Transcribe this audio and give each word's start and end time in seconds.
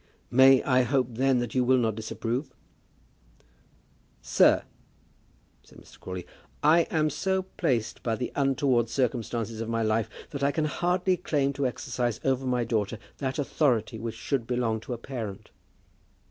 "May 0.31 0.63
I 0.63 0.81
hope, 0.81 1.09
then, 1.11 1.37
that 1.41 1.53
you 1.53 1.63
will 1.63 1.77
not 1.77 1.93
disapprove?" 1.93 2.55
"Sir," 4.19 4.63
said 5.61 5.77
Mr. 5.77 5.99
Crawley, 5.99 6.25
"I 6.63 6.87
am 6.89 7.11
so 7.11 7.43
placed 7.43 8.01
by 8.01 8.15
the 8.15 8.31
untoward 8.35 8.89
circumstances 8.89 9.61
of 9.61 9.69
my 9.69 9.83
life 9.83 10.09
that 10.31 10.41
I 10.41 10.49
can 10.51 10.65
hardly 10.65 11.17
claim 11.17 11.53
to 11.53 11.67
exercise 11.67 12.19
over 12.23 12.47
my 12.47 12.61
own 12.61 12.67
daughter 12.67 12.97
that 13.19 13.37
authority 13.37 13.99
which 13.99 14.15
should 14.15 14.47
belong 14.47 14.79
to 14.79 14.93
a 14.93 14.97
parent." 14.97 15.51